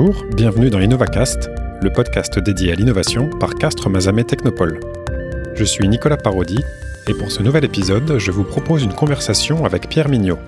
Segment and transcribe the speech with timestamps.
[0.00, 1.50] Bonjour, bienvenue dans InnovaCast,
[1.82, 4.78] le podcast dédié à l'innovation par Castres Mazamet Technopole.
[5.56, 6.62] Je suis Nicolas Parodi
[7.08, 10.38] et pour ce nouvel épisode, je vous propose une conversation avec Pierre Mignot.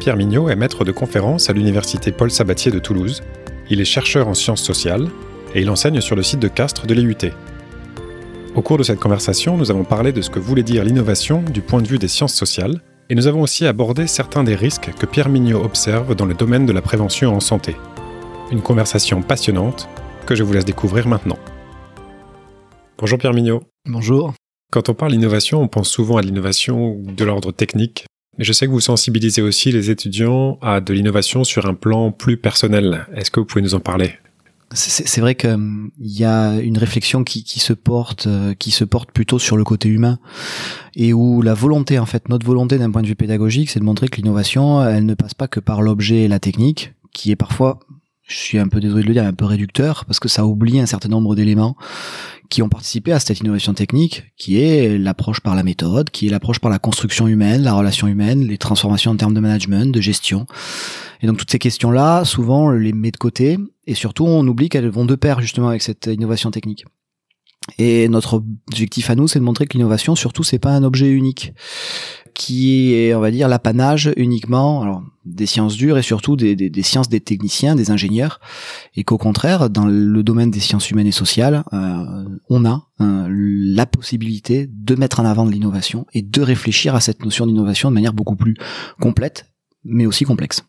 [0.00, 3.22] Pierre Mignot est maître de conférence à l'université Paul Sabatier de Toulouse.
[3.68, 5.08] Il est chercheur en sciences sociales
[5.54, 7.34] et il enseigne sur le site de Castres de l'IUT.
[8.54, 11.60] Au cours de cette conversation, nous avons parlé de ce que voulait dire l'innovation du
[11.60, 12.80] point de vue des sciences sociales
[13.10, 16.64] et nous avons aussi abordé certains des risques que Pierre Mignot observe dans le domaine
[16.64, 17.76] de la prévention en santé.
[18.50, 19.90] Une conversation passionnante
[20.24, 21.38] que je vous laisse découvrir maintenant.
[22.96, 23.62] Bonjour Pierre Mignot.
[23.84, 24.32] Bonjour.
[24.72, 28.06] Quand on parle d'innovation, on pense souvent à l'innovation de l'ordre technique,
[28.38, 32.10] mais je sais que vous sensibilisez aussi les étudiants à de l'innovation sur un plan
[32.10, 33.06] plus personnel.
[33.14, 34.14] Est-ce que vous pouvez nous en parler?
[34.72, 38.84] C'est vrai qu'il hum, y a une réflexion qui, qui, se porte, euh, qui se
[38.84, 40.18] porte plutôt sur le côté humain,
[40.94, 43.84] et où la volonté, en fait, notre volonté d'un point de vue pédagogique, c'est de
[43.84, 47.36] montrer que l'innovation, elle ne passe pas que par l'objet et la technique, qui est
[47.36, 47.80] parfois
[48.28, 50.78] je suis un peu désolé de le dire, un peu réducteur, parce que ça oublie
[50.78, 51.76] un certain nombre d'éléments
[52.50, 56.30] qui ont participé à cette innovation technique, qui est l'approche par la méthode, qui est
[56.30, 60.00] l'approche par la construction humaine, la relation humaine, les transformations en termes de management, de
[60.00, 60.46] gestion.
[61.20, 64.68] Et donc toutes ces questions-là, souvent, on les met de côté, et surtout, on oublie
[64.68, 66.84] qu'elles vont de pair justement avec cette innovation technique.
[67.78, 71.10] Et notre objectif à nous, c'est de montrer que l'innovation, surtout, c'est pas un objet
[71.10, 71.52] unique
[72.34, 77.08] qui est, on va dire, l'apanage uniquement alors, des sciences dures et surtout des, sciences
[77.08, 78.40] des techniciens, des ingénieurs,
[78.94, 83.26] et qu'au contraire, dans le domaine des sciences humaines et sociales, euh, on a euh,
[83.28, 87.90] la possibilité de mettre en avant de l'innovation et de réfléchir à cette notion d'innovation
[87.90, 88.54] de manière beaucoup plus
[89.00, 89.46] complète,
[89.84, 90.62] mais aussi complexe.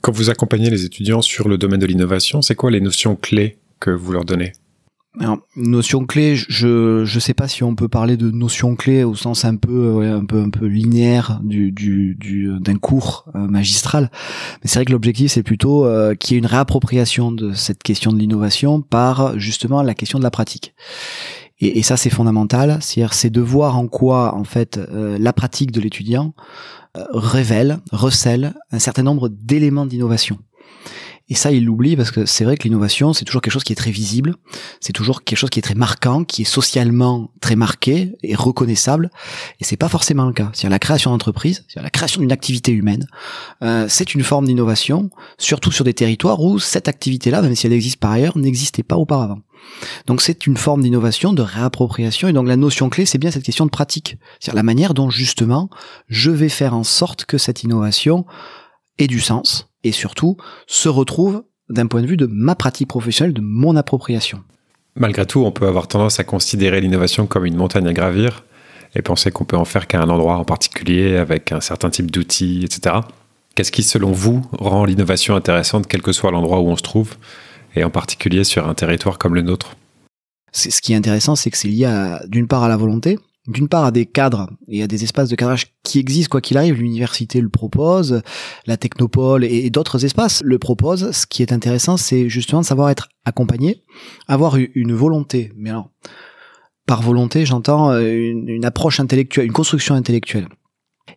[0.00, 3.58] Quand vous accompagnez les étudiants sur le domaine de l'innovation, c'est quoi les notions clés
[3.80, 4.52] que vous leur donnez?
[5.20, 9.14] Alors, notion clé, je je sais pas si on peut parler de notion clé au
[9.14, 14.10] sens un peu un peu un peu linéaire du du d'un cours euh, magistral,
[14.62, 17.84] mais c'est vrai que l'objectif c'est plutôt euh, qu'il y ait une réappropriation de cette
[17.84, 20.74] question de l'innovation par justement la question de la pratique.
[21.60, 25.32] Et, et ça c'est fondamental, c'est-à-dire c'est de voir en quoi en fait euh, la
[25.32, 26.34] pratique de l'étudiant
[27.12, 30.38] révèle, recèle un certain nombre d'éléments d'innovation.
[31.30, 33.72] Et ça, il l'oublie parce que c'est vrai que l'innovation, c'est toujours quelque chose qui
[33.72, 34.34] est très visible,
[34.80, 39.10] c'est toujours quelque chose qui est très marquant, qui est socialement très marqué et reconnaissable.
[39.58, 40.50] Et c'est pas forcément le cas.
[40.52, 43.06] C'est la création d'entreprise, c'est la création d'une activité humaine.
[43.62, 45.08] Euh, c'est une forme d'innovation,
[45.38, 48.96] surtout sur des territoires où cette activité-là, même si elle existe par ailleurs, n'existait pas
[48.96, 49.38] auparavant.
[50.06, 53.44] Donc c'est une forme d'innovation, de réappropriation, et donc la notion clé, c'est bien cette
[53.44, 55.70] question de pratique, c'est-à-dire la manière dont justement
[56.08, 58.26] je vais faire en sorte que cette innovation
[58.98, 63.34] ait du sens, et surtout se retrouve d'un point de vue de ma pratique professionnelle,
[63.34, 64.42] de mon appropriation.
[64.96, 68.44] Malgré tout, on peut avoir tendance à considérer l'innovation comme une montagne à gravir
[68.94, 72.10] et penser qu'on peut en faire qu'à un endroit en particulier avec un certain type
[72.10, 72.96] d'outils, etc.
[73.54, 77.16] Qu'est-ce qui, selon vous, rend l'innovation intéressante quel que soit l'endroit où on se trouve
[77.74, 79.76] et en particulier sur un territoire comme le nôtre?
[80.52, 83.84] Ce qui est intéressant, c'est que c'est lié d'une part à la volonté, d'une part
[83.84, 86.76] à des cadres et à des espaces de cadrage qui existent quoi qu'il arrive.
[86.76, 88.22] L'université le propose,
[88.66, 91.10] la technopole et, d'autres espaces le proposent.
[91.10, 93.82] Ce qui est intéressant, c'est justement de savoir être accompagné,
[94.28, 95.52] avoir une volonté.
[95.56, 95.90] Mais alors,
[96.86, 100.48] par volonté, j'entends euh, une, approche intellectuelle, une construction intellectuelle.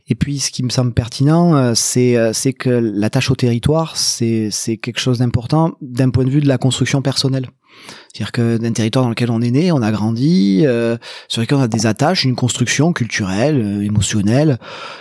[0.08, 3.36] Et puis, ce qui me semble pertinent, euh, c'est euh, c'est que la tâche au
[3.36, 7.48] territoire, c'est c'est quelque chose d'important d'un point de vue de la construction personnelle.
[8.14, 11.58] C'est-à-dire que d'un territoire dans lequel on est né, on a grandi, euh, sur lequel
[11.58, 14.60] on a des attaches, une construction culturelle, euh, émotionnelle,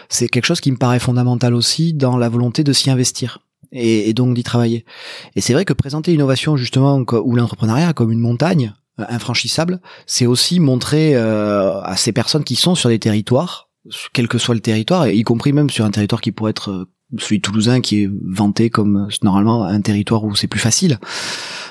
[0.09, 3.41] c'est quelque chose qui me paraît fondamental aussi dans la volonté de s'y investir.
[3.73, 4.87] Et, donc d'y travailler.
[5.35, 10.25] Et c'est vrai que présenter l'innovation justement ou l'entrepreneuriat comme une montagne euh, infranchissable, c'est
[10.25, 13.66] aussi montrer à ces personnes qui sont sur des territoires,
[14.13, 16.89] quel que soit le territoire, y compris même sur un territoire qui pourrait être
[17.19, 20.99] celui toulousain qui est vanté comme normalement un territoire où c'est plus facile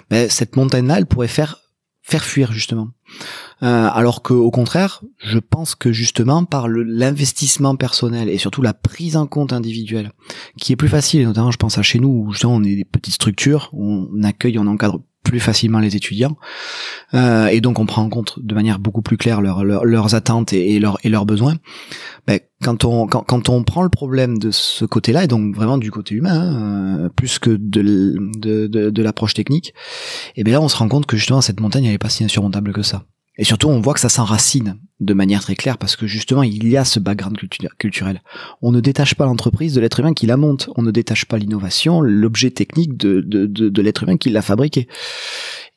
[0.10, 1.58] ben, cette montagne-là, elle pourrait faire
[2.02, 2.90] faire fuir justement.
[3.64, 8.76] Euh, alors que au contraire, je pense que justement par l'investissement personnel et surtout la
[8.76, 10.12] prise en compte individuelle,
[10.60, 12.86] qui est plus facile, notamment je pense à chez nous où justement on est des
[12.86, 16.38] petites structures, on accueille, on encadre plus facilement les étudiants,
[17.14, 20.80] euh, et donc on prend en compte de manière beaucoup plus claire leurs attentes et,
[20.80, 21.56] leurs, et leurs besoins.
[22.28, 25.78] Ben, quand on quand, quand, on prend le problème de ce côté-là et donc vraiment
[25.78, 29.74] du côté humain hein, euh, plus que de de, de, l'approche technique,
[30.36, 32.72] et bien là on se rend compte que justement cette montagne elle pas si insurmontable
[32.72, 33.04] que ça.
[33.38, 36.68] Et surtout, on voit que ça s'enracine de manière très claire parce que justement, il
[36.68, 37.38] y a ce background
[37.78, 38.22] culturel.
[38.62, 40.70] On ne détache pas l'entreprise de l'être humain qui la monte.
[40.78, 44.88] On ne détache pas l'innovation, l'objet technique de, de, de, l'être humain qui l'a fabriqué.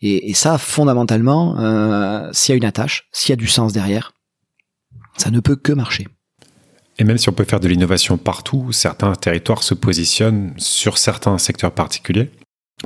[0.01, 3.73] Et, et, ça, fondamentalement, euh, s'il y a une attache, s'il y a du sens
[3.73, 4.13] derrière,
[5.17, 6.07] ça ne peut que marcher.
[6.99, 11.39] Et même si on peut faire de l'innovation partout, certains territoires se positionnent sur certains
[11.39, 12.31] secteurs particuliers.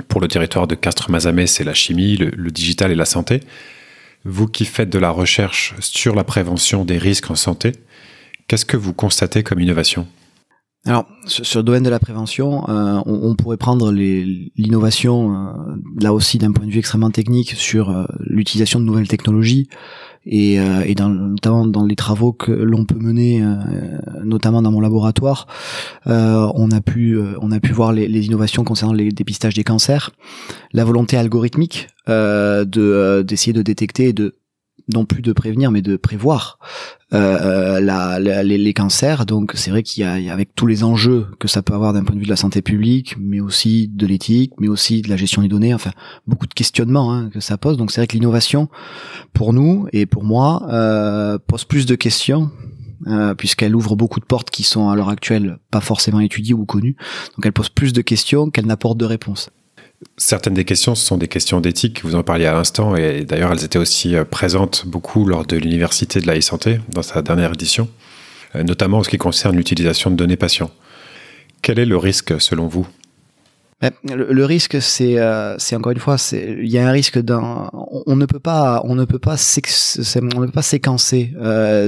[0.07, 3.41] Pour le territoire de Castres-Mazamet, c'est la chimie, le, digital et la santé.
[4.25, 7.73] Vous qui faites de la recherche sur la prévention des risques en santé,
[8.47, 10.07] qu'est-ce que vous constatez comme innovation?
[10.85, 16.37] Alors, sur le domaine de la prévention, euh, on, pourrait prendre l'innovation, euh, là aussi
[16.39, 19.69] d'un point de vue extrêmement technique, sur euh, l'utilisation de nouvelles technologies,
[20.25, 23.43] et, et dans, notamment dans les travaux que l'on peut mener,
[24.23, 25.47] notamment dans mon laboratoire,
[26.05, 30.11] on a pu on a pu voir les, les innovations concernant les dépistages des cancers,
[30.71, 34.35] la volonté algorithmique de d'essayer de détecter et de
[34.91, 36.59] non plus de prévenir mais de prévoir
[37.13, 39.25] euh, la, les, cancers.
[39.25, 42.03] Donc c'est vrai qu'il y a avec tous les enjeux que ça peut avoir d'un
[42.03, 45.17] point de vue de la santé publique mais aussi de l'éthique mais aussi de la
[45.17, 45.91] gestion des données enfin
[46.27, 47.77] beaucoup de questionnements hein, que ça pose.
[47.77, 48.69] Donc c'est vrai que l'innovation
[49.33, 52.51] pour nous et pour moi euh, pose plus de questions
[53.07, 56.65] euh, puisqu'elle ouvre beaucoup de portes qui sont à l'heure actuelle pas forcément étudiées ou
[56.65, 56.95] connues.
[57.35, 59.49] Donc elle pose plus de questions qu'elle n'apporte de réponses
[60.17, 63.63] Certaines des questions, sont des questions d'éthique, vous en parliez à l'instant, et d'ailleurs elles
[63.63, 67.89] étaient aussi euh, présentes beaucoup lors de l'Université de la e-santé, dans sa dernière édition,
[68.55, 70.71] euh, notamment en ce qui concerne l'utilisation de données patients.
[71.61, 72.87] Quel est le risque selon vous?
[74.03, 77.69] Le, risque, c'est, euh, c'est encore une fois, c'est, il y a un risque d'un,
[77.73, 81.33] on, ne peut pas, on ne peut pas, on ne peut pas séquencer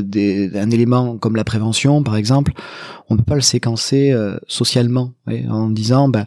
[0.03, 2.53] des, un élément comme la prévention, par exemple,
[3.09, 4.15] on ne peut pas le séquencer
[4.47, 5.13] socialement,
[5.49, 6.25] en disant, ben,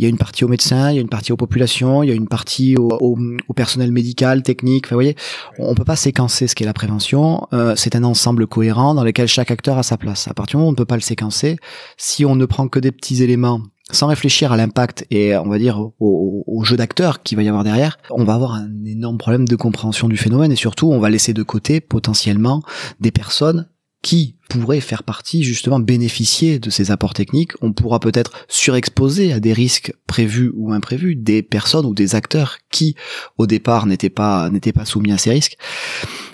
[0.00, 2.08] il y a une partie aux médecins, il y a une partie aux populations, il
[2.08, 3.18] y a une partie au,
[3.54, 4.86] personnel médical, technique.
[4.86, 5.14] Enfin, vous voyez,
[5.58, 7.46] on peut pas séquencer ce qu'est la prévention.
[7.52, 10.26] Euh, c'est un ensemble cohérent dans lequel chaque acteur a sa place.
[10.26, 11.58] À partir du moment où on ne peut pas le séquencer,
[11.98, 13.60] si on ne prend que des petits éléments
[13.92, 17.64] sans réfléchir à l'impact et on va dire au, jeu d'acteurs qu'il va y avoir
[17.64, 21.08] derrière, on va avoir un énorme problème de compréhension du phénomène et surtout on va
[21.08, 22.62] laisser de côté potentiellement
[23.00, 23.66] des personnes
[24.02, 27.52] qui pourrait faire partie, justement, bénéficier de ces apports techniques.
[27.60, 32.58] On pourra peut-être surexposer à des risques prévus ou imprévus des personnes ou des acteurs
[32.70, 32.96] qui,
[33.36, 35.56] au départ, n'étaient pas, n'étaient pas soumis à ces risques.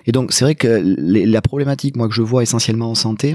[0.06, 3.34] Et donc, c'est vrai que la problématique, moi, que je vois essentiellement en santé,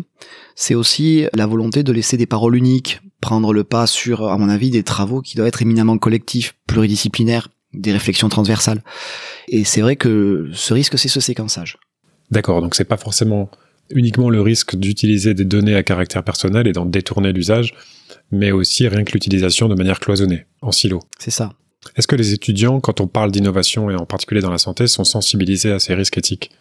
[0.56, 4.50] c'est aussi la volonté de laisser des paroles uniques, prendre le pas sur, à mon
[4.50, 8.84] avis, des travaux qui doivent être éminemment collectifs, pluridisciplinaires, des réflexions transversales.
[9.48, 11.78] Et c'est vrai que ce risque, c'est ce séquençage.
[12.32, 13.50] D'accord, donc c'est pas forcément
[13.94, 17.74] uniquement le risque d'utiliser des données à caractère personnel et d'en détourner l'usage,
[18.32, 21.02] mais aussi rien que l'utilisation de manière cloisonnée, en silo.
[21.20, 21.54] C'est ça.
[21.96, 25.04] Est-ce que les étudiants, quand on parle d'innovation et en particulier dans la santé, sont
[25.04, 26.52] sensibilisés à ces risques éthiques?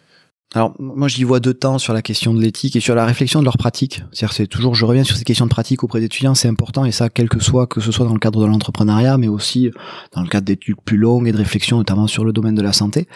[0.53, 3.39] Alors moi j'y vois deux temps sur la question de l'éthique et sur la réflexion
[3.39, 4.03] de leur pratique.
[4.11, 6.91] C'est-à-dire c'est toujours je reviens sur ces questions de pratique auprès d'étudiants, c'est important et
[6.91, 9.71] ça quel que soit que ce soit dans le cadre de l'entrepreneuriat, mais aussi
[10.13, 12.73] dans le cadre d'études plus longues et de réflexion notamment sur le domaine de la
[12.73, 13.07] santé.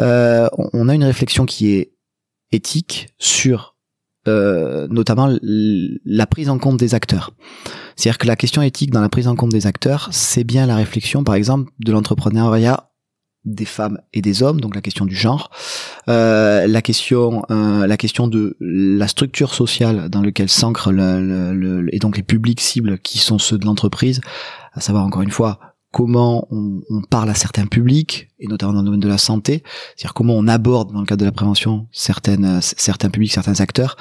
[0.00, 1.92] Euh, on a une réflexion qui est
[2.50, 3.74] éthique sur
[4.26, 7.32] euh, notamment la prise en compte des acteurs.
[7.94, 10.76] C'est-à-dire que la question éthique dans la prise en compte des acteurs, c'est bien la
[10.76, 12.90] réflexion, par exemple, de l'entrepreneuriat
[13.44, 15.50] des femmes et des hommes, donc la question du genre,
[16.08, 21.98] euh, la question, euh, la question de la structure sociale dans laquelle s'ancre le, et
[21.98, 24.20] donc les publics cibles qui sont ceux de l'entreprise,
[24.72, 25.58] à savoir encore une fois
[25.92, 29.62] comment on, parle à certains publics, et notamment dans le domaine de la santé,
[29.94, 33.96] c'est-à-dire comment on aborde dans le cadre de la prévention certaines, certains publics, certains acteurs.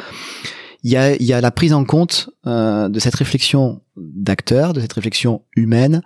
[0.83, 4.81] Il y a, y a la prise en compte euh, de cette réflexion d'acteurs, de
[4.81, 6.01] cette réflexion humaine,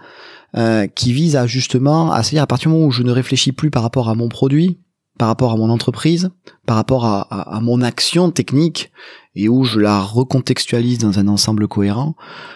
[0.56, 3.12] euh, qui vise à justement à se dire à partir du moment où je ne
[3.12, 4.80] réfléchis plus par rapport à mon produit,
[5.18, 6.30] par rapport à mon entreprise,
[6.68, 8.92] par rapport à, à mon action technique,
[9.36, 12.16] et où je la recontextualise dans un ensemble cohérent,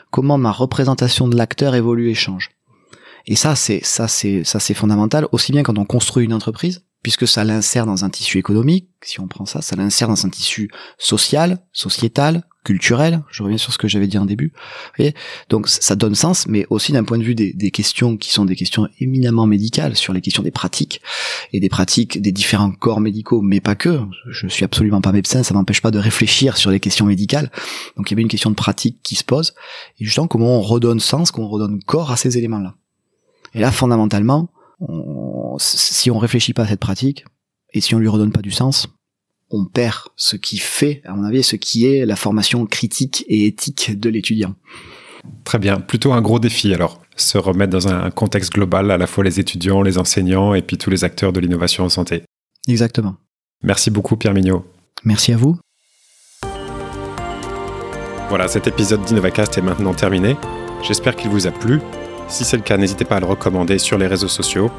[0.09, 2.51] comment ma représentation de l'acteur évolue et change.
[3.27, 6.83] Et ça, c'est ça, c'est ça, c'est fondamental aussi bien quand on construit une entreprise,
[7.03, 8.87] puisque ça l'insère dans un tissu économique.
[9.03, 13.23] Si on prend ça, ça l'insère dans un tissu social, sociétal, culturel.
[13.31, 14.53] Je reviens sur ce que j'avais dit en début.
[15.49, 18.55] Donc ça donne sens, mais aussi d'un point de vue des, questions qui sont des
[18.55, 21.01] questions éminemment médicales sur les questions des pratiques
[21.53, 23.99] et des pratiques des différents corps médicaux, mais pas que.
[24.29, 27.51] Je suis absolument pas médecin, ça m'empêche pas de réfléchir sur les questions médicales.
[27.97, 29.53] Donc il y avait une question de pratique qui se pose
[29.99, 32.75] et justement comment on redonne sens, comment on redonne corps à ces éléments-là.
[33.53, 34.49] Et là, fondamentalement,
[35.57, 37.25] si on réfléchit pas à cette pratique,
[37.73, 38.87] et si on lui redonne pas du sens,
[39.49, 43.47] on perd ce qui fait, à mon avis, ce qui est la formation critique et
[43.47, 44.55] éthique de l'étudiant.
[45.43, 49.07] Très bien, plutôt un gros défi alors, se remettre dans un contexte global, à la
[49.07, 52.23] fois les étudiants, les enseignants et puis tous les acteurs de l'innovation en santé.
[52.67, 53.15] Exactement.
[53.63, 54.65] Merci beaucoup Pierre Mignot.
[55.03, 55.57] Merci à vous.
[58.29, 60.37] Voilà, cet épisode d'InnovaCast est maintenant terminé.
[60.81, 61.81] J'espère qu'il vous a plu
[62.27, 64.71] si c'est le cas, n'hésitez pas à le recommander sur les réseaux sociaux.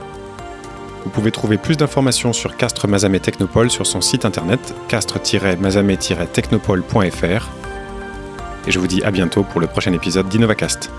[1.04, 7.48] Vous pouvez trouver plus d'informations sur Castres Mazamet Technopole sur son site internet castres-mazamet-technopole.fr.
[8.66, 10.90] Et je vous dis à bientôt pour le prochain épisode d'InnovaCast.